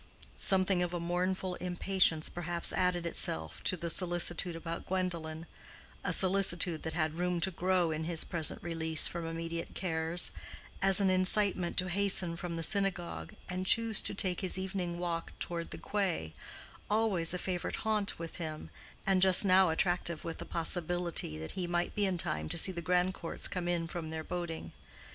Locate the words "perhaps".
2.27-2.73